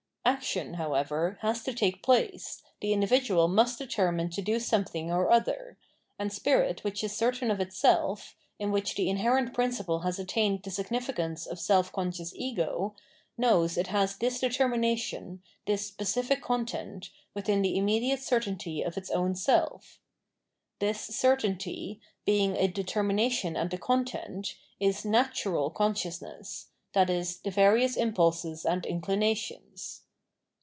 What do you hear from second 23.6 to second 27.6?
a content, is" natural" conscious ness, i.e. the